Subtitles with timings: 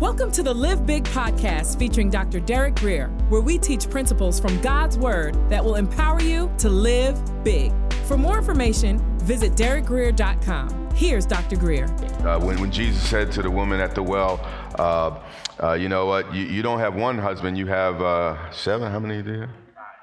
[0.00, 2.38] Welcome to the Live Big podcast featuring Dr.
[2.38, 7.20] Derek Grier, where we teach principles from God's Word that will empower you to live
[7.42, 7.72] big.
[8.04, 10.90] For more information, visit derekgrier.com.
[10.94, 11.56] Here's Dr.
[11.56, 11.86] Grier.
[12.24, 14.38] Uh, when, when Jesus said to the woman at the well,
[14.78, 15.18] uh,
[15.60, 19.00] uh, you know what, you, you don't have one husband, you have uh, seven, how
[19.00, 19.50] many do you have?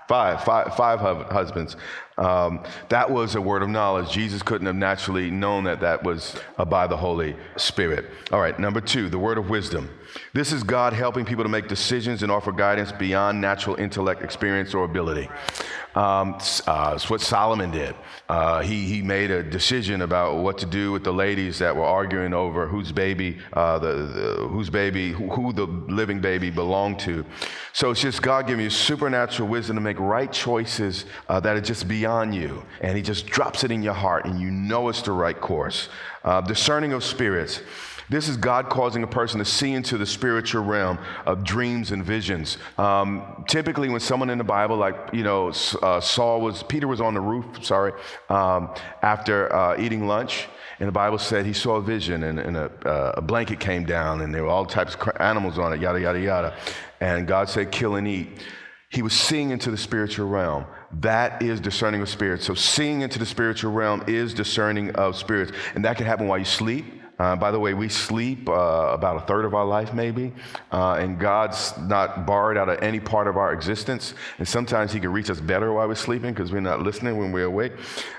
[0.08, 1.76] Five, five, five husbands.
[2.18, 4.12] Um, that was a word of knowledge.
[4.12, 8.06] Jesus couldn't have naturally known that that was uh, by the Holy Spirit.
[8.32, 9.90] All right, number two, the word of wisdom.
[10.34, 14.74] This is God helping people to make decisions and offer guidance beyond natural intellect, experience,
[14.74, 15.28] or ability.
[15.96, 17.96] Um, uh, it's what Solomon did.
[18.28, 21.86] Uh, he, he made a decision about what to do with the ladies that were
[21.86, 27.00] arguing over whose baby, uh, the, the, whose baby, who, who, the living baby belonged
[27.00, 27.24] to.
[27.72, 31.62] So it's just God giving you supernatural wisdom to make right choices uh, that are
[31.62, 32.66] just beyond you.
[32.82, 35.88] And He just drops it in your heart, and you know it's the right course.
[36.24, 37.62] Uh, discerning of spirits.
[38.10, 42.04] This is God causing a person to see into the spiritual realm of dreams and
[42.04, 42.58] visions.
[42.78, 47.02] Um, typically, when someone in the Bible, like, you know, uh, Saul was, Peter was
[47.02, 47.94] on the roof, sorry,
[48.30, 50.48] um, after uh, eating lunch.
[50.80, 53.86] And the Bible said he saw a vision, and, and a, uh, a, blanket came
[53.86, 56.58] down, and there were all types of animals on it, yada, yada, yada.
[57.00, 58.28] And God said, kill and eat.
[58.90, 60.66] He was seeing into the spiritual realm.
[61.00, 62.46] That is discerning of spirits.
[62.46, 65.52] So, seeing into the spiritual realm is discerning of spirits.
[65.74, 66.86] And that can happen while you sleep.
[67.18, 70.34] Uh, by the way, we sleep uh, about a third of our life, maybe,
[70.72, 74.14] uh, and God's not barred out of any part of our existence.
[74.38, 77.32] And sometimes He can reach us better while we're sleeping because we're not listening when
[77.32, 77.72] we're awake.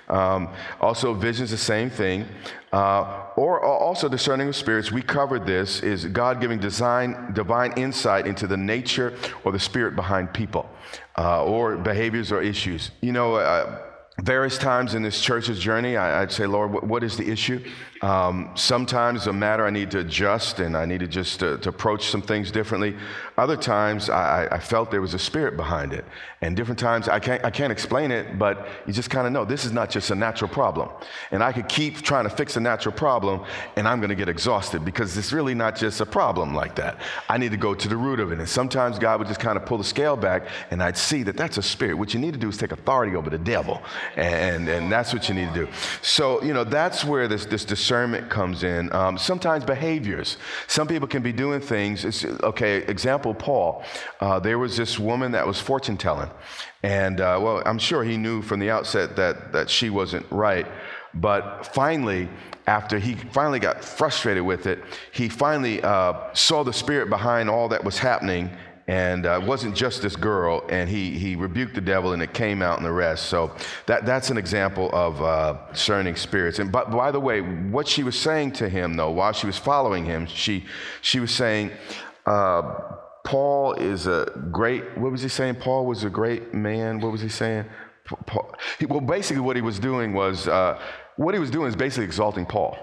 [0.08, 0.48] Um,
[0.80, 2.26] also, vision's the same thing.
[2.72, 8.26] Uh, or also discerning of spirits, we covered this, is God giving design, divine insight
[8.26, 10.68] into the nature or the spirit behind people
[11.18, 12.90] uh, or behaviors or issues.
[13.00, 13.82] You know, uh,
[14.22, 17.62] various times in this church's journey, I, would say, Lord, what, what is the issue?
[18.02, 21.68] Um, sometimes a matter I need to adjust and I need to just uh, to
[21.70, 22.94] approach some things differently.
[23.38, 26.04] Other times I, I, felt there was a spirit behind it.
[26.42, 29.44] And different times I can't, I can't explain it, but you just kind of know
[29.44, 30.90] this is not just a natural problem.
[31.30, 33.44] And I could keep trying to fix a natural problem
[33.76, 36.98] and I'm going to get exhausted because it's really not just a problem like that.
[37.28, 38.38] I need to go to the root of it.
[38.38, 41.36] And sometimes God would just kind of pull the scale back and I'd see that
[41.36, 41.94] that's a spirit.
[41.94, 43.82] What you need to do is take authority over the devil.
[44.16, 45.68] And, and that's what you need to do.
[46.02, 48.92] So, you know, that's where this, this discernment comes in.
[48.92, 50.38] Um, sometimes behaviors.
[50.66, 52.04] Some people can be doing things.
[52.04, 53.84] It's, okay, example Paul.
[54.20, 56.28] Uh, there was this woman that was fortune telling.
[56.82, 60.66] And, uh, well, I'm sure he knew from the outset that, that she wasn't right.
[61.14, 62.28] But finally,
[62.66, 64.82] after he finally got frustrated with it,
[65.12, 68.50] he finally uh, saw the spirit behind all that was happening
[68.88, 72.32] and uh, it wasn't just this girl and he, he rebuked the devil and it
[72.32, 73.26] came out in the rest.
[73.26, 73.52] So
[73.86, 76.60] that, that's an example of uh, discerning spirits.
[76.60, 79.58] And but by the way what she was saying to him though while she was
[79.58, 80.66] following him she,
[81.02, 81.72] she was saying
[82.26, 82.62] uh,
[83.24, 85.56] paul is a great what was he saying?
[85.56, 87.00] Paul was a great man?
[87.00, 87.64] What was he saying?
[88.04, 90.80] Paul, he, well basically what he was doing was uh,
[91.16, 92.78] what he was doing is basically exalting paul.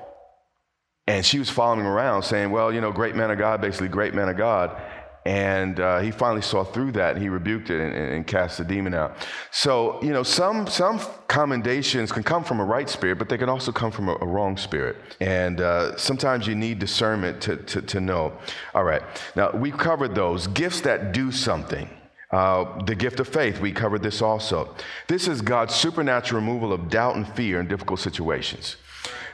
[1.05, 3.87] And she was following him around saying well you know great man of god basically
[3.87, 4.81] great man of god
[5.25, 8.63] and uh, he finally saw through that and he rebuked it and, and, cast the
[8.63, 9.15] demon out.
[9.51, 13.47] So, you know, some, some commendations can come from a right spirit, but they can
[13.47, 14.97] also come from a, a wrong spirit.
[15.21, 18.33] And uh, sometimes you need discernment to, to, to know.
[18.75, 19.01] All right.
[19.35, 21.89] Now, we've covered those gifts that do something.
[22.31, 24.75] Uh, the gift of faith, we covered this also.
[25.07, 28.77] This is God's supernatural removal of doubt and fear in difficult situations.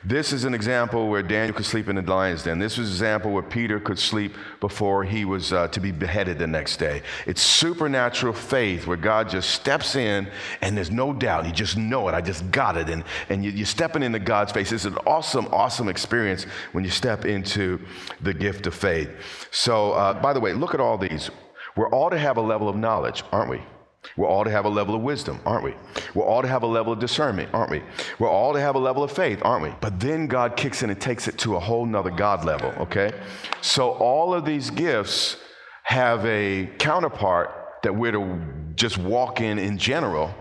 [0.03, 2.57] This is an example where Daniel could sleep in the lion's den.
[2.57, 6.39] This was an example where Peter could sleep before he was uh, to be beheaded
[6.39, 7.01] the next day.
[7.25, 10.29] It's supernatural faith where God just steps in
[10.61, 11.45] and there's no doubt.
[11.45, 12.13] You just know it.
[12.13, 12.89] I just got it.
[12.89, 14.71] And, and you, are stepping into God's face.
[14.71, 17.79] It's an awesome, awesome experience when you step into
[18.21, 19.09] the gift of faith.
[19.51, 21.29] So, uh, by the way, look at all these.
[21.75, 23.61] We're all to have a level of knowledge, aren't we?
[24.15, 25.73] We're all to have a level of wisdom, aren't we?
[26.15, 27.83] We're all to have a level of discernment, aren't we?
[28.17, 29.73] We're all to have a level of faith, aren't we?
[29.81, 33.11] But then God kicks in and takes it to a whole nother God level, okay?
[33.61, 35.37] So all of these gifts
[35.83, 37.51] have a counterpart
[37.83, 38.41] that we're to
[38.75, 40.33] just walk in in general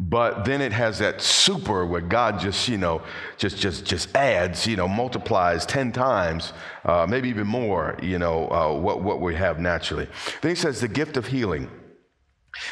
[0.00, 3.02] but then it has that super where god just you know
[3.36, 6.54] just just just adds you know multiplies 10 times
[6.86, 10.08] uh, maybe even more you know uh, what, what we have naturally
[10.40, 11.70] then he says the gift of healing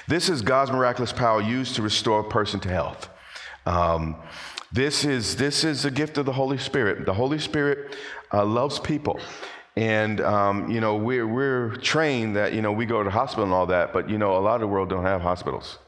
[0.06, 3.08] this is God's miraculous power used to restore a person to health.
[3.66, 4.16] Um,
[4.72, 7.06] this is this is a gift of the Holy Spirit.
[7.06, 7.96] The Holy Spirit
[8.32, 9.18] uh, loves people,
[9.76, 13.44] and um, you know we're we're trained that you know we go to the hospital
[13.44, 15.78] and all that, but you know a lot of the world don't have hospitals.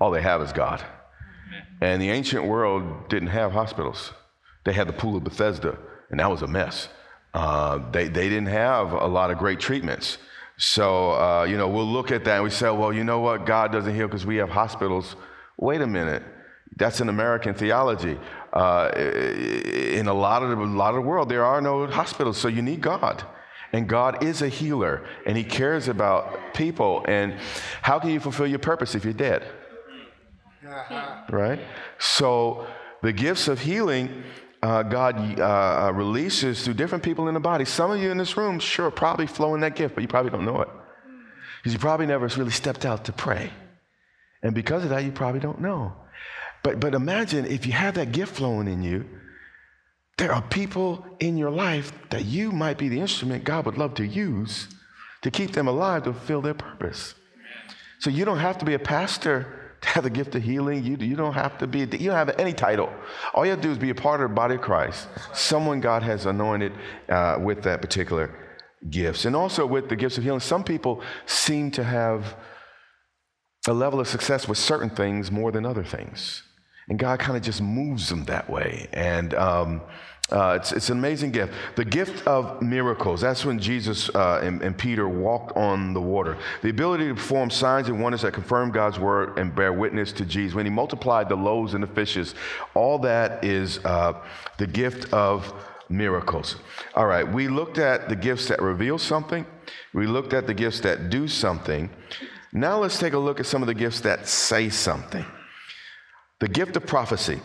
[0.00, 0.84] All they have is God,
[1.80, 4.12] and the ancient world didn't have hospitals.
[4.64, 5.76] They had the pool of Bethesda,
[6.10, 6.88] and that was a mess.
[7.34, 10.18] Uh, they, they didn't have a lot of great treatments.
[10.56, 13.44] So, uh, you know, we'll look at that and we say, well, you know what?
[13.44, 15.16] God doesn't heal because we have hospitals.
[15.56, 16.22] Wait a minute.
[16.76, 18.18] That's an American theology.
[18.52, 22.38] Uh, in a lot, of the, a lot of the world, there are no hospitals,
[22.38, 23.24] so you need God.
[23.72, 27.04] And God is a healer, and He cares about people.
[27.08, 27.34] And
[27.82, 29.44] how can you fulfill your purpose if you're dead?
[31.30, 31.60] Right?
[31.98, 32.66] So,
[33.02, 34.22] the gifts of healing
[34.64, 37.66] uh, God uh, uh, releases through different people in the body.
[37.66, 40.46] Some of you in this room, sure, probably flowing that gift, but you probably don't
[40.46, 40.68] know it.
[41.58, 43.50] Because you probably never really stepped out to pray.
[44.42, 45.92] And because of that, you probably don't know.
[46.62, 49.04] But, but imagine if you have that gift flowing in you,
[50.16, 53.92] there are people in your life that you might be the instrument God would love
[53.94, 54.68] to use
[55.20, 57.14] to keep them alive to fulfill their purpose.
[57.98, 60.82] So you don't have to be a pastor to have the gift of healing.
[60.82, 62.90] You, you don't have to be, you don't have any title.
[63.34, 65.08] All you have to do is be a part of the body of Christ.
[65.32, 66.72] Someone God has anointed
[67.08, 68.34] uh, with that particular
[68.88, 69.24] gifts.
[69.24, 72.36] And also with the gifts of healing, some people seem to have
[73.66, 76.42] a level of success with certain things more than other things.
[76.88, 78.88] And God kind of just moves them that way.
[78.92, 79.80] And um,
[80.30, 81.52] uh, it's, it's an amazing gift.
[81.76, 83.20] The gift of miracles.
[83.20, 86.38] That's when Jesus uh, and, and, Peter walked on the water.
[86.62, 90.24] The ability to perform signs and wonders that confirm God's word and bear witness to
[90.24, 90.54] Jesus.
[90.54, 92.34] When he multiplied the loaves and the fishes,
[92.74, 94.14] all that is uh,
[94.56, 95.52] the gift of
[95.90, 96.56] miracles.
[96.94, 99.46] All right, we looked at the gifts that reveal something,
[99.92, 101.90] we looked at the gifts that do something.
[102.52, 105.26] Now let's take a look at some of the gifts that say something.
[106.44, 107.40] The gift of prophecy.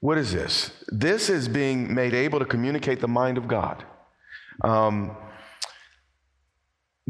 [0.00, 0.70] What is this?
[0.88, 3.82] This is being made able to communicate the mind of God.
[4.62, 5.16] Um,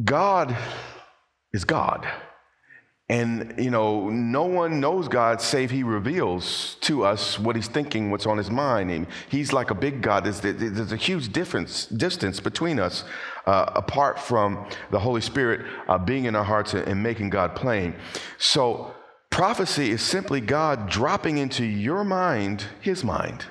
[0.05, 0.57] God
[1.53, 2.07] is God.
[3.09, 8.13] And, you know, no one knows God save He reveals to us what He's thinking,
[8.13, 8.93] what's on His mind.
[8.93, 10.23] And he's like a big God.
[10.23, 13.03] There's, there's a huge difference, distance between us,
[13.45, 17.57] uh, apart from the Holy Spirit uh, being in our hearts and, and making God
[17.57, 17.97] plain.
[18.39, 18.95] So,
[19.35, 23.45] Prophecy is simply God dropping into your mind his mind.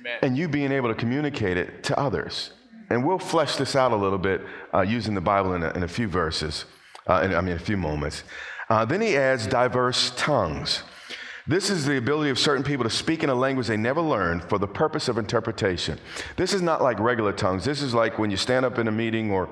[0.00, 0.18] Amen.
[0.22, 2.52] And you being able to communicate it to others.
[2.88, 4.40] And we'll flesh this out a little bit
[4.72, 6.64] uh, using the Bible in a, in a few verses,
[7.06, 8.24] uh, in, I mean, a few moments.
[8.70, 10.82] Uh, then he adds diverse tongues.
[11.46, 14.48] This is the ability of certain people to speak in a language they never learned
[14.48, 15.98] for the purpose of interpretation.
[16.36, 17.66] This is not like regular tongues.
[17.66, 19.50] This is like when you stand up in a meeting or,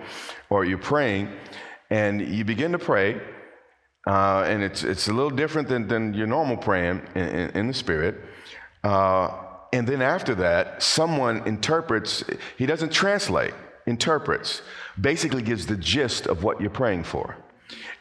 [0.49, 1.31] or you're praying
[1.91, 3.21] and you begin to pray
[4.07, 7.67] uh, and it's, it's a little different than, than your normal praying in, in, in
[7.69, 8.17] the Spirit.
[8.83, 9.31] Uh,
[9.73, 12.25] and then after that, someone interprets,
[12.59, 13.55] he doesn't translate,
[13.87, 14.63] interprets,
[15.01, 17.37] basically gives the gist of what you're praying for.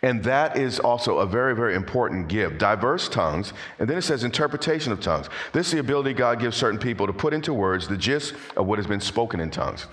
[0.03, 2.57] And that is also a very, very important gift.
[2.57, 5.29] Diverse tongues, and then it says interpretation of tongues.
[5.53, 8.65] This is the ability God gives certain people to put into words the gist of
[8.65, 9.85] what has been spoken in tongues.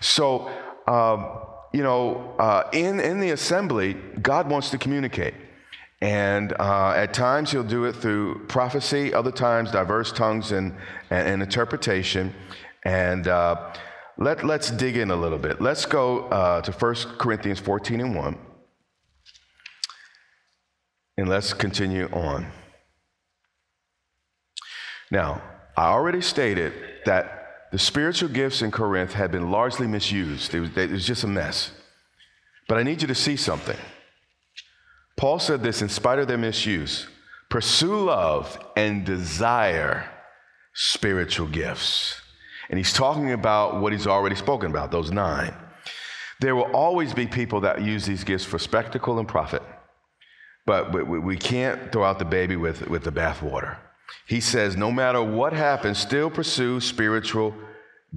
[0.00, 0.50] So,
[0.86, 1.38] um,
[1.72, 5.34] you know, uh, in, in the assembly, God wants to communicate.
[6.02, 10.74] And uh, at times he'll do it through prophecy, other times diverse tongues and,
[11.10, 12.34] and, and interpretation.
[12.84, 13.72] And uh,
[14.18, 15.60] let, let's dig in a little bit.
[15.60, 18.38] Let's go uh, to 1 Corinthians 14 and 1.
[21.18, 22.48] And let's continue on.
[25.12, 25.40] Now,
[25.76, 26.72] I already stated
[27.04, 31.22] that the spiritual gifts in Corinth had been largely misused, it was, it was just
[31.22, 31.70] a mess.
[32.66, 33.78] But I need you to see something.
[35.22, 37.06] Paul said this in spite of their misuse
[37.48, 40.10] pursue love and desire
[40.74, 42.20] spiritual gifts.
[42.68, 45.54] And he's talking about what he's already spoken about, those nine.
[46.40, 49.62] There will always be people that use these gifts for spectacle and profit,
[50.66, 53.76] but we can't throw out the baby with, with the bathwater.
[54.26, 57.54] He says, no matter what happens, still pursue spiritual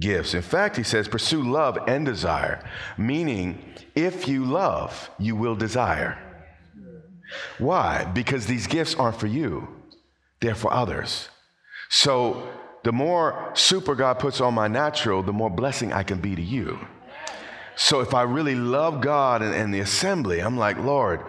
[0.00, 0.34] gifts.
[0.34, 3.62] In fact, he says, pursue love and desire, meaning
[3.94, 6.20] if you love, you will desire.
[7.58, 8.04] Why?
[8.04, 9.68] Because these gifts aren't for you,
[10.40, 11.28] they're for others.
[11.88, 12.48] So
[12.84, 16.42] the more super God puts on my natural, the more blessing I can be to
[16.42, 16.78] you.
[17.76, 21.20] So if I really love God and, and the assembly, I'm like, Lord,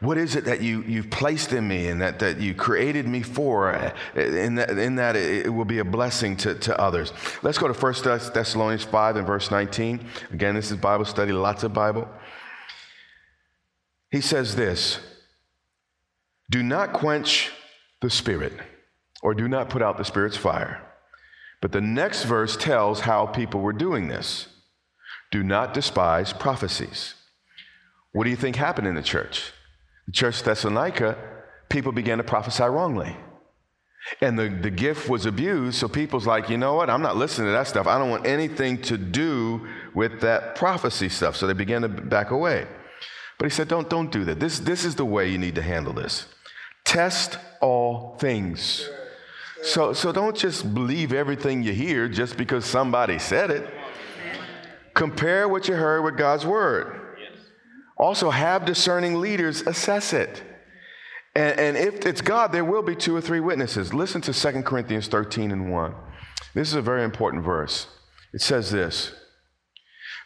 [0.00, 3.22] what is it that you, you've placed in me and that, that you created me
[3.22, 3.92] for?
[4.14, 7.12] In that, in that it, will be a blessing to, to others.
[7.42, 7.94] Let's go to 1
[8.32, 10.06] Thessalonians 5 and verse 19.
[10.32, 12.08] Again, this is Bible study, lots of Bible.
[14.10, 15.00] He says this
[16.50, 17.50] do not quench
[18.02, 18.52] the Spirit,
[19.22, 20.82] or do not put out the Spirit's fire.
[21.60, 24.48] But the next verse tells how people were doing this.
[25.30, 27.14] Do not despise prophecies.
[28.12, 29.52] What do you think happened in the church?
[30.06, 31.16] The church Thessalonica,
[31.68, 33.16] people began to prophesy wrongly.
[34.20, 36.90] And the, the gift was abused, so people's like, you know what?
[36.90, 37.86] I'm not listening to that stuff.
[37.86, 41.36] I don't want anything to do with that prophecy stuff.
[41.36, 42.66] So they began to back away.
[43.38, 44.40] But he said, don't, don't do that.
[44.40, 46.26] This, this is the way you need to handle this.
[46.84, 48.88] Test all things.
[49.62, 53.68] So, so don't just believe everything you hear just because somebody said it.
[54.94, 57.00] Compare what you heard with God's word.
[57.96, 60.42] Also, have discerning leaders assess it.
[61.34, 63.94] And, and, if it's God, there will be two or three witnesses.
[63.94, 65.94] Listen to 2 Corinthians 13 and 1.
[66.54, 67.86] This is a very important verse.
[68.32, 69.12] It says this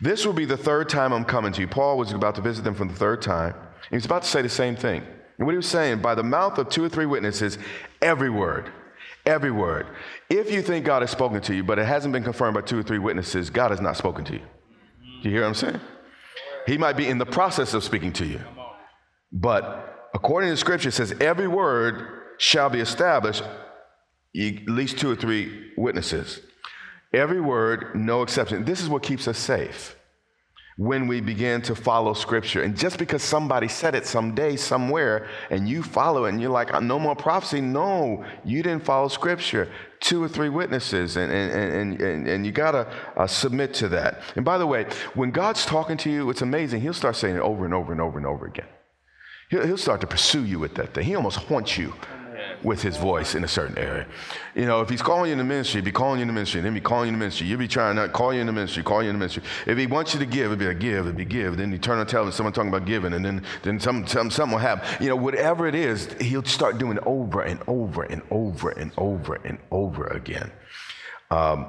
[0.01, 1.69] This will be the third time I'm coming to you.
[1.69, 3.55] Paul was about to visit them for the third time.
[3.91, 5.03] He was about to say the same thing.
[5.39, 7.59] And what he was saying, by the mouth of two or three witnesses,
[8.01, 8.71] every word,
[9.27, 9.87] every word.
[10.31, 12.79] If you think God has spoken to you, but it hasn't been confirmed by two
[12.79, 14.43] or three witnesses, God has not spoken to you.
[15.23, 15.81] Do you hear what I'm saying?
[16.67, 18.41] He might be in the process of speaking to you.
[19.33, 25.17] But according to scripture, it says every word shall be established, at least two or
[25.17, 26.41] three witnesses.
[27.13, 28.65] Every word, no exception.
[28.65, 29.97] This is what keeps us safe
[30.77, 32.63] when we begin to follow scripture.
[32.63, 36.81] And just because somebody said it someday, somewhere, and you follow it and you're like,
[36.83, 39.69] no more prophecy, no, you didn't follow scripture.
[40.01, 44.21] Two or three witnesses, and, and, and, and, you got to uh, submit to that.
[44.37, 46.83] And by the way, when God's talking to you, it's amazing.
[46.83, 48.67] He'll start saying it over and over and over and over again.
[49.49, 51.05] He'll, he'll start to pursue you with that thing.
[51.05, 51.95] He almost haunts you
[52.65, 54.07] with his voice in a certain area.
[54.55, 56.35] You know, if he's calling you in the ministry, he'd be calling you in the
[56.35, 57.47] ministry, then he'd be calling you in the ministry.
[57.47, 59.43] You'd be trying to call you in the ministry, call you in the ministry.
[59.67, 61.57] If he wants you to give, it'd be a give, it'd be give.
[61.57, 64.53] Then you turn on television, someone talking about giving, and then, then some, some, something
[64.53, 65.03] will happen.
[65.03, 69.35] You know, whatever it is, he'll start doing over and over and over and over
[69.35, 70.51] and over again.
[71.31, 71.67] Um,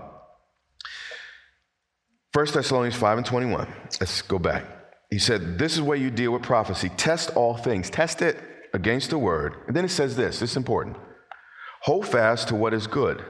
[2.34, 3.68] 1 Thessalonians 5 and 21.
[4.00, 4.66] Let's go back.
[5.10, 6.90] He said, This is where you deal with prophecy.
[6.98, 7.90] Test all things.
[7.90, 8.38] Test it
[8.76, 9.56] against the word.
[9.68, 10.98] And then it says this this is important
[11.82, 13.24] hold fast to what is good,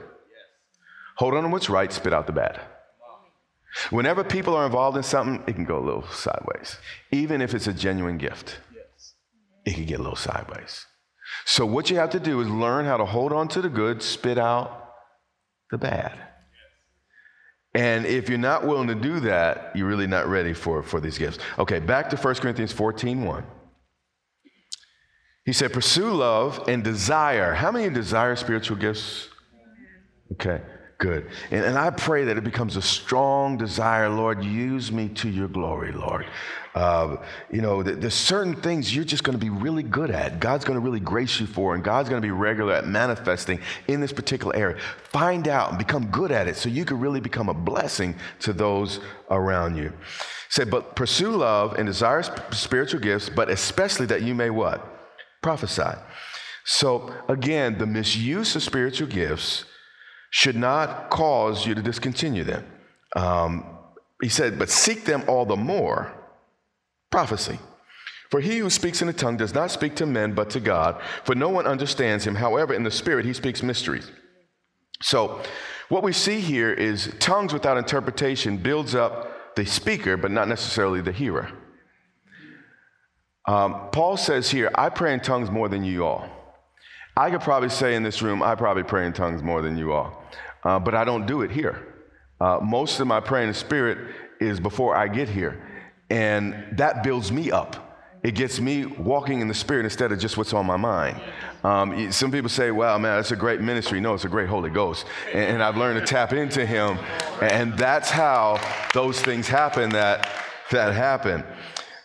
[1.16, 2.60] hold on to what's right, spit out the bad.
[3.90, 6.78] Whenever people are involved in something, it can go a little sideways.
[7.12, 8.58] Even if it's a genuine gift,
[9.66, 10.86] it can get a little sideways.
[11.44, 14.02] So, what you have to do is learn how to hold on to the good,
[14.02, 14.94] spit out
[15.70, 16.18] the bad.
[17.74, 21.18] And if you're not willing to do that, you're really not ready for, for these
[21.18, 21.38] gifts.
[21.58, 23.44] Okay, back to 1 Corinthians 14 1.
[25.46, 27.54] He said, Pursue love and desire.
[27.54, 29.28] How many desire spiritual gifts?
[30.32, 30.60] Okay,
[30.98, 31.30] good.
[31.52, 34.44] And, and I pray that it becomes a strong desire, Lord.
[34.44, 36.26] Use me to your glory, Lord.
[36.74, 40.40] Uh, you know, there's certain things you're just going to be really good at.
[40.40, 43.60] God's going to really grace you for, and God's going to be regular at manifesting
[43.86, 44.78] in this particular area.
[45.04, 48.52] Find out and become good at it so you can really become a blessing to
[48.52, 48.98] those
[49.30, 49.92] around you.
[50.48, 54.95] Say, but pursue love and desire spiritual gifts, but especially that you may what?
[55.42, 55.98] Prophesied.
[56.64, 59.64] So, again, the misuse of spiritual gifts
[60.30, 62.64] should not cause you to discontinue them.
[63.14, 63.64] Um,
[64.20, 66.12] he said, but seek them all the more
[67.10, 67.58] prophecy.
[68.30, 71.00] For he who speaks in a tongue does not speak to men, but to God,
[71.24, 72.34] for no one understands him.
[72.34, 74.10] However, in the Spirit, he speaks mysteries.
[75.00, 75.40] So,
[75.88, 81.00] what we see here is tongues without interpretation builds up the speaker, but not necessarily
[81.00, 81.52] the hearer.
[83.46, 86.28] Um, Paul says here, I pray in tongues more than you all.
[87.16, 89.92] I could probably say in this room, I probably pray in tongues more than you
[89.92, 90.22] all,
[90.64, 91.94] uh, but I don't do it here.
[92.40, 95.62] Uh, most of my praying in Spirit is before I get here,
[96.10, 97.82] and that builds me up.
[98.22, 101.20] It gets me walking in the Spirit instead of just what's on my mind.
[101.62, 104.00] Um, some people say, well, man, that's a great ministry.
[104.00, 105.06] No, it's a great Holy Ghost.
[105.32, 106.98] And, and I've learned to tap into Him,
[107.40, 108.60] and that's how
[108.92, 110.28] those things happen that,
[110.72, 111.44] that happen.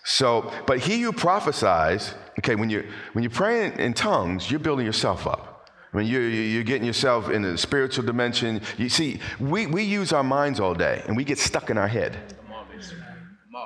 [0.03, 4.59] So, but he who prophesies, okay, when you when you pray in, in tongues, you're
[4.59, 5.69] building yourself up.
[5.93, 8.61] I mean, you're, you're getting yourself in the spiritual dimension.
[8.77, 11.87] You see, we, we use our minds all day and we get stuck in our
[11.87, 12.17] head.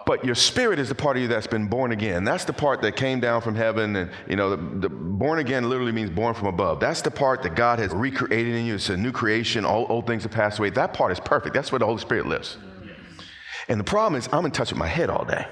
[0.07, 2.23] But your spirit is the part of you that's been born again.
[2.23, 3.95] That's the part that came down from heaven.
[3.95, 6.79] And, you know, the, the born again literally means born from above.
[6.79, 8.75] That's the part that God has recreated in you.
[8.75, 9.63] It's a new creation.
[9.63, 10.71] All old things have passed away.
[10.71, 11.53] That part is perfect.
[11.55, 12.57] That's where the Holy Spirit lives.
[13.67, 15.47] And the problem is, I'm in touch with my head all day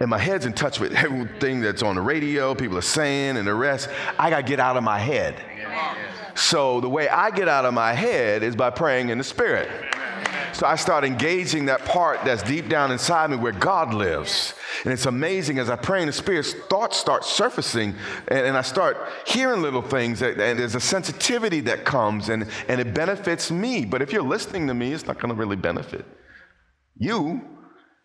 [0.00, 3.46] and my head's in touch with everything that's on the radio, people are saying, and
[3.46, 3.88] the rest.
[4.18, 5.36] I got to get out of my head.
[6.34, 9.68] So the way I get out of my head is by praying in the Spirit.
[10.52, 14.54] So I start engaging that part that's deep down inside me where God lives.
[14.84, 17.94] And it's amazing as I pray in the Spirit, thoughts start surfacing
[18.28, 22.46] and, and I start hearing little things that, and there's a sensitivity that comes and,
[22.68, 23.84] and it benefits me.
[23.84, 26.04] But if you're listening to me, it's not going to really benefit
[26.98, 27.57] you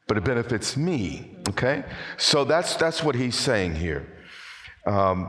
[0.07, 1.37] but it benefits me.
[1.49, 1.83] Okay?
[2.17, 4.05] So that's, that's what he's saying here.
[4.85, 5.27] Um,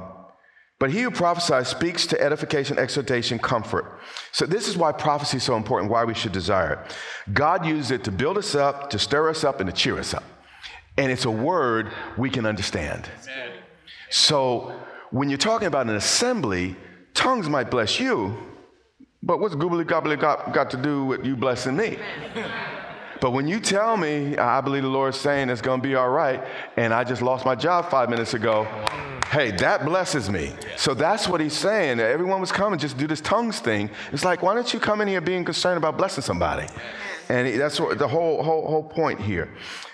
[0.80, 4.00] But he who prophesies speaks to edification, exhortation, comfort.
[4.32, 6.96] So, this is why prophecy is so important, why we should desire it.
[7.32, 10.12] God used it to build us up, to stir us up, and to cheer us
[10.12, 10.24] up.
[10.98, 13.08] And it's a word we can understand.
[14.10, 14.72] So,
[15.10, 16.76] when you're talking about an assembly,
[17.14, 18.36] tongues might bless you,
[19.22, 21.98] but what's goobly gobbly got to do with you blessing me?
[23.24, 25.94] But when you tell me, I believe the Lord is saying it's going to be
[25.94, 26.44] all right,
[26.76, 28.64] and I just lost my job five minutes ago,
[29.30, 30.52] hey, that blesses me.
[30.76, 32.00] So that's what he's saying.
[32.00, 33.88] Everyone was coming, just do this tongues thing.
[34.12, 36.66] It's like, why don't you come in here being concerned about blessing somebody?
[37.30, 39.48] And that's what, the whole, whole, whole point here.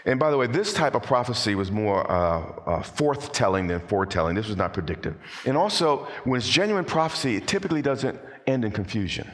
[0.07, 4.35] And by the way, this type of prophecy was more uh, uh, forthtelling than foretelling.
[4.35, 5.15] This was not predictive.
[5.47, 8.19] And also, when it's genuine prophecy, it typically doesn't
[8.49, 9.31] end in confusion.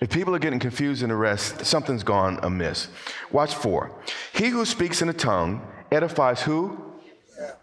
[0.00, 2.88] If people are getting confused in the rest, something's gone amiss.
[3.30, 4.00] Watch four.
[4.32, 6.78] He who speaks in a tongue edifies who?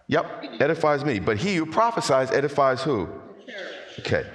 [0.08, 1.20] Yep, edifies me.
[1.20, 3.10] But he who prophesies edifies who?
[4.00, 4.25] Okay.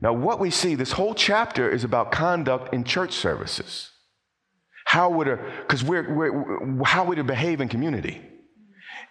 [0.00, 3.90] Now, what we see, this whole chapter is about conduct in church services.
[4.84, 8.20] How would a, because we're, we're, how would it behave in community?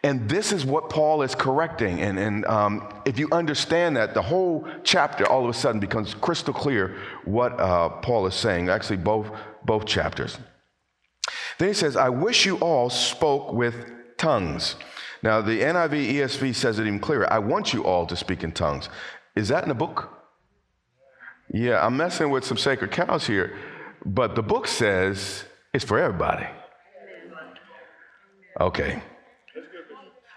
[0.05, 1.99] And this is what Paul is correcting.
[1.99, 6.13] And, and um, if you understand that, the whole chapter all of a sudden becomes
[6.13, 9.31] crystal clear what uh, Paul is saying, actually, both,
[9.63, 10.37] both chapters.
[11.57, 13.73] Then he says, I wish you all spoke with
[14.17, 14.75] tongues.
[15.23, 17.27] Now, the NIV ESV says it even clearer.
[17.33, 18.89] I want you all to speak in tongues.
[19.35, 20.13] Is that in the book?
[21.51, 23.57] Yeah, I'm messing with some sacred cows here,
[24.05, 26.45] but the book says it's for everybody.
[28.61, 29.01] Okay.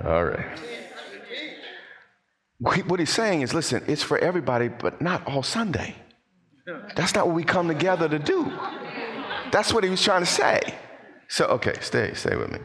[0.05, 0.59] All right.
[2.61, 5.95] What he's saying is listen, it's for everybody, but not all Sunday.
[6.97, 8.53] That's not what we come together to do.
[9.51, 10.61] That's what he was trying to say.
[11.29, 12.59] So, okay, stay, stay with me.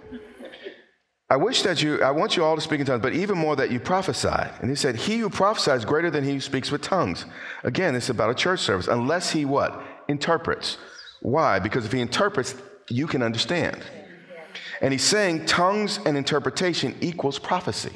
[1.29, 3.55] I wish that you, I want you all to speak in tongues, but even more
[3.55, 4.27] that you prophesy.
[4.61, 7.25] And he said, He who prophesies greater than he who speaks with tongues.
[7.63, 9.81] Again, it's about a church service, unless he what?
[10.07, 10.77] Interprets.
[11.21, 11.59] Why?
[11.59, 12.55] Because if he interprets,
[12.89, 13.81] you can understand.
[14.83, 17.93] And he's saying tongues and interpretation equals prophecy.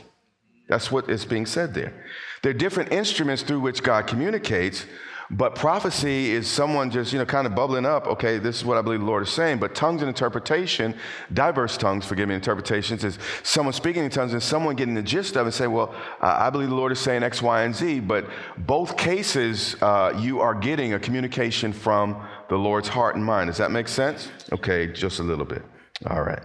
[0.69, 1.93] That's what is being said there.
[2.41, 4.85] They're different instruments through which God communicates,
[5.29, 8.77] but prophecy is someone just, you know, kind of bubbling up, okay, this is what
[8.77, 9.57] I believe the Lord is saying.
[9.57, 10.95] But tongues and interpretation,
[11.33, 15.35] diverse tongues, forgive me, interpretations, is someone speaking in tongues and someone getting the gist
[15.35, 17.75] of it and say, well, uh, I believe the Lord is saying X, Y, and
[17.75, 17.99] Z.
[17.99, 23.49] But both cases, uh, you are getting a communication from the Lord's heart and mind.
[23.49, 24.29] Does that make sense?
[24.53, 25.63] Okay, just a little bit.
[26.09, 26.43] All right.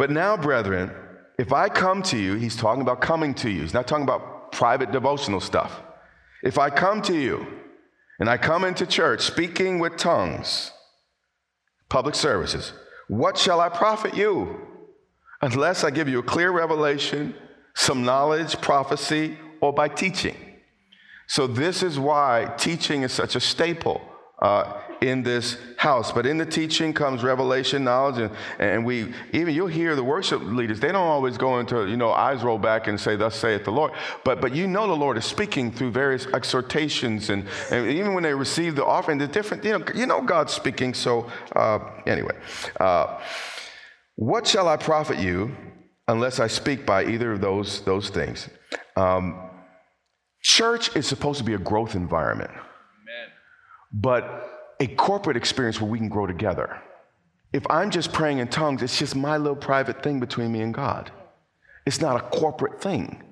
[0.00, 0.90] But now, brethren,
[1.38, 3.60] if I come to you, he's talking about coming to you.
[3.60, 5.78] He's not talking about private devotional stuff.
[6.42, 7.46] If I come to you
[8.18, 10.72] and I come into church speaking with tongues,
[11.90, 12.72] public services,
[13.08, 14.66] what shall I profit you?
[15.42, 17.34] Unless I give you a clear revelation,
[17.74, 20.36] some knowledge, prophecy, or by teaching.
[21.26, 24.00] So, this is why teaching is such a staple
[24.40, 26.12] uh, in this house.
[26.12, 30.42] But in the teaching comes revelation, knowledge, and, and we even you'll hear the worship
[30.42, 30.80] leaders.
[30.80, 33.72] They don't always go into you know eyes roll back and say, "Thus saith the
[33.72, 33.92] Lord."
[34.24, 38.22] But but you know the Lord is speaking through various exhortations, and, and even when
[38.22, 40.94] they receive the offering, the different you know you know God's speaking.
[40.94, 42.36] So uh, anyway,
[42.78, 43.20] uh,
[44.16, 45.56] what shall I profit you
[46.08, 48.48] unless I speak by either of those those things?
[48.96, 49.50] Um,
[50.42, 52.50] church is supposed to be a growth environment
[53.92, 56.80] but a corporate experience where we can grow together.
[57.52, 60.72] If I'm just praying in tongues, it's just my little private thing between me and
[60.72, 61.12] God.
[61.86, 63.22] It's not a corporate thing.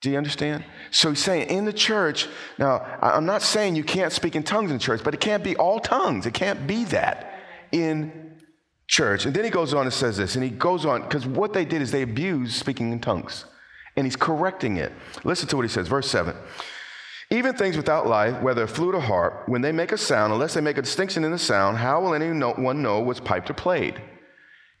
[0.00, 0.64] Do you understand?
[0.90, 2.28] So he's saying in the church,
[2.58, 5.56] now I'm not saying you can't speak in tongues in church, but it can't be
[5.56, 6.26] all tongues.
[6.26, 7.40] It can't be that
[7.72, 8.38] in
[8.86, 9.26] church.
[9.26, 11.64] And then he goes on and says this, and he goes on, because what they
[11.64, 13.46] did is they abused speaking in tongues.
[13.96, 14.92] And he's correcting it.
[15.24, 16.36] Listen to what he says, verse 7.
[17.30, 20.60] Even things without life, whether flute or harp, when they make a sound, unless they
[20.60, 24.00] make a distinction in the sound, how will anyone know what's piped or played?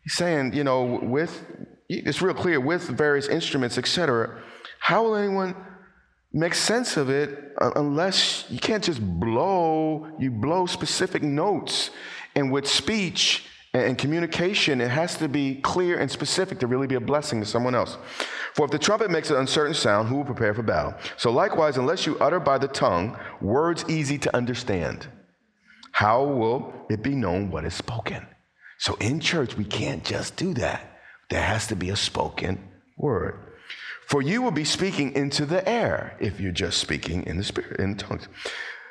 [0.04, 1.44] He's saying, you know, with,
[1.88, 4.40] it's real clear, with various instruments, etc.,
[4.78, 5.56] how will anyone
[6.32, 11.90] make sense of it unless you can't just blow, you blow specific notes.
[12.36, 13.46] And with speech
[13.80, 17.46] and communication, it has to be clear and specific to really be a blessing to
[17.46, 17.96] someone else.
[18.54, 20.94] For if the trumpet makes an uncertain sound, who will prepare for battle?
[21.16, 25.06] So likewise, unless you utter by the tongue words easy to understand,
[25.92, 28.26] how will it be known what is spoken?
[28.78, 30.98] So in church, we can't just do that.
[31.30, 32.62] There has to be a spoken
[32.96, 33.40] word.
[34.06, 37.80] For you will be speaking into the air if you're just speaking in the spirit,
[37.80, 38.28] in tongues.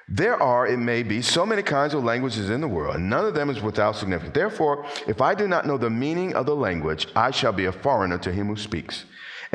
[0.08, 3.26] There are, it may be, so many kinds of languages in the world, and none
[3.26, 4.36] of them is without significance.
[4.36, 7.72] Therefore, if I do not know the meaning of the language, I shall be a
[7.72, 9.06] foreigner to him who speaks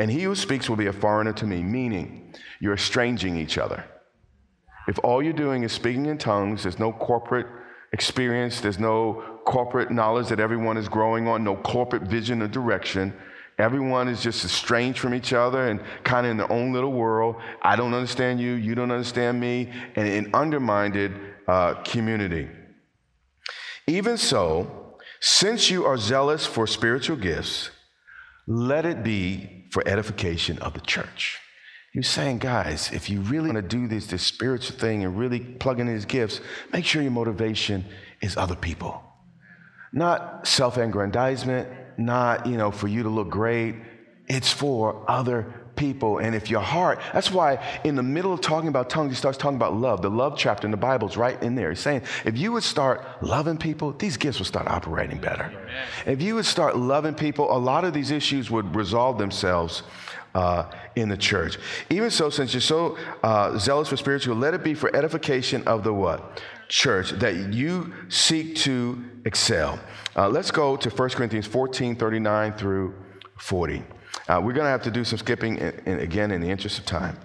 [0.01, 3.83] and he who speaks will be a foreigner to me, meaning you're estranging each other.
[4.87, 7.45] If all you're doing is speaking in tongues, there's no corporate
[7.93, 13.13] experience, there's no corporate knowledge that everyone is growing on, no corporate vision or direction.
[13.61, 17.35] Everyone is just estranged from each other and kind of in their own little world.
[17.61, 21.13] I don't understand you, you don't understand me, and an undermined
[21.47, 22.49] uh, community.
[23.85, 27.69] Even so, since you are zealous for spiritual gifts,
[28.47, 31.37] let it be for edification of the church.
[31.93, 35.39] You're saying, guys, if you really want to do this, this spiritual thing and really
[35.39, 36.41] plug in these gifts,
[36.73, 37.85] make sure your motivation
[38.21, 39.03] is other people.
[39.93, 43.75] Not self-aggrandizement, not, you know, for you to look great.
[44.27, 46.19] It's for other people.
[46.19, 49.37] And if your heart, that's why in the middle of talking about tongues, he starts
[49.37, 50.01] talking about love.
[50.01, 51.69] The love chapter in the Bible is right in there.
[51.69, 55.51] He's saying, if you would start loving people, these gifts would start operating better.
[56.05, 59.83] If you would start loving people, a lot of these issues would resolve themselves
[60.35, 61.57] uh, in the church.
[61.89, 65.83] Even so, since you're so uh, zealous for spiritual, let it be for edification of
[65.83, 66.41] the what?
[66.69, 69.79] Church, that you seek to excel.
[70.15, 72.93] Uh, let's go to 1 Corinthians 14, 39 through
[73.39, 73.83] 40.
[74.27, 76.79] Uh, we're going to have to do some skipping in, in, again in the interest
[76.79, 77.17] of time.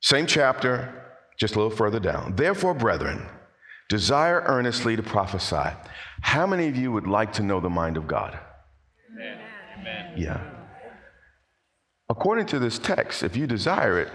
[0.00, 1.04] Same chapter,
[1.38, 2.34] just a little further down.
[2.36, 3.26] Therefore, brethren,
[3.88, 5.70] desire earnestly to prophesy.
[6.22, 8.38] How many of you would like to know the mind of God?
[9.12, 9.38] Amen.
[9.78, 10.12] Amen.
[10.16, 10.40] Yeah.
[12.08, 14.10] According to this text, if you desire it,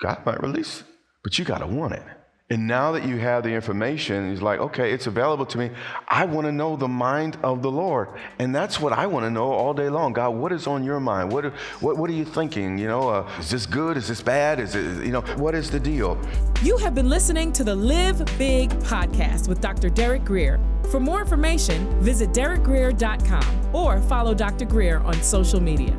[0.00, 0.86] God might release it,
[1.22, 2.02] but you got to want it.
[2.52, 5.70] And now that you have the information, he's like, okay, it's available to me.
[6.08, 8.08] I want to know the mind of the Lord.
[8.40, 10.12] And that's what I want to know all day long.
[10.12, 11.30] God, what is on your mind?
[11.30, 11.44] What,
[11.80, 12.76] what, what are you thinking?
[12.76, 13.96] You know, uh, is this good?
[13.96, 14.58] Is this bad?
[14.58, 16.20] Is it, you know, what is the deal?
[16.60, 19.88] You have been listening to the Live Big podcast with Dr.
[19.88, 20.58] Derek Grier.
[20.90, 24.64] For more information, visit derekgrier.com or follow Dr.
[24.64, 25.96] Grier on social media.